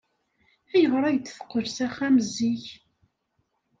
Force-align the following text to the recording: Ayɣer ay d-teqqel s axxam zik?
Ayɣer 0.73 1.03
ay 1.05 1.17
d-teqqel 1.17 1.65
s 1.69 1.77
axxam 1.85 2.15
zik? 2.35 2.65